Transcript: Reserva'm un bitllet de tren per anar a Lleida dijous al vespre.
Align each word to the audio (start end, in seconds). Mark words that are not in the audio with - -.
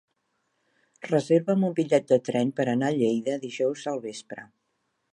Reserva'm 1.07 1.67
un 1.69 1.77
bitllet 1.81 2.09
de 2.13 2.19
tren 2.31 2.57
per 2.61 2.67
anar 2.75 2.91
a 2.95 2.99
Lleida 2.99 3.39
dijous 3.47 3.89
al 3.93 4.07
vespre. 4.11 4.49